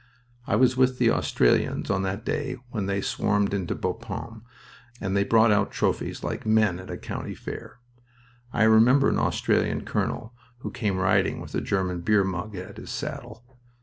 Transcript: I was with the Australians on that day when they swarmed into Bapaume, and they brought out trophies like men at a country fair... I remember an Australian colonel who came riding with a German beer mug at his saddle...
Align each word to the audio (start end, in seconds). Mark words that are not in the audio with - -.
I 0.47 0.55
was 0.55 0.75
with 0.75 0.97
the 0.97 1.11
Australians 1.11 1.91
on 1.91 2.01
that 2.01 2.25
day 2.25 2.57
when 2.71 2.87
they 2.87 3.01
swarmed 3.01 3.53
into 3.53 3.75
Bapaume, 3.75 4.41
and 4.99 5.15
they 5.15 5.23
brought 5.23 5.51
out 5.51 5.69
trophies 5.69 6.23
like 6.23 6.43
men 6.43 6.79
at 6.79 6.89
a 6.89 6.97
country 6.97 7.35
fair... 7.35 7.77
I 8.51 8.63
remember 8.63 9.09
an 9.09 9.19
Australian 9.19 9.85
colonel 9.85 10.33
who 10.61 10.71
came 10.71 10.97
riding 10.97 11.39
with 11.39 11.53
a 11.53 11.61
German 11.61 12.01
beer 12.01 12.23
mug 12.23 12.55
at 12.55 12.77
his 12.77 12.89
saddle... 12.89 13.45